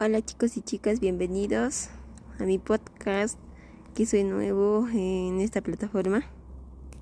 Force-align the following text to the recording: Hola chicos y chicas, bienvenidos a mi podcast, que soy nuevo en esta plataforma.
Hola 0.00 0.24
chicos 0.24 0.56
y 0.56 0.62
chicas, 0.62 1.00
bienvenidos 1.00 1.88
a 2.38 2.44
mi 2.44 2.58
podcast, 2.58 3.36
que 3.96 4.06
soy 4.06 4.22
nuevo 4.22 4.86
en 4.92 5.40
esta 5.40 5.60
plataforma. 5.60 6.24